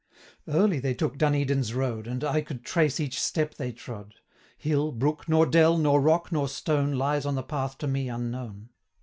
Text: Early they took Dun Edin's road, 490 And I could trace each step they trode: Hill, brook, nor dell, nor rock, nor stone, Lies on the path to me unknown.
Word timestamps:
Early 0.47 0.79
they 0.79 0.95
took 0.95 1.19
Dun 1.19 1.35
Edin's 1.35 1.75
road, 1.75 2.05
490 2.05 2.09
And 2.11 2.23
I 2.23 2.41
could 2.41 2.65
trace 2.65 2.99
each 2.99 3.21
step 3.21 3.53
they 3.53 3.71
trode: 3.71 4.15
Hill, 4.57 4.91
brook, 4.91 5.29
nor 5.29 5.45
dell, 5.45 5.77
nor 5.77 6.01
rock, 6.01 6.31
nor 6.31 6.47
stone, 6.49 6.93
Lies 6.93 7.23
on 7.23 7.35
the 7.35 7.43
path 7.43 7.77
to 7.77 7.87
me 7.87 8.09
unknown. 8.09 8.69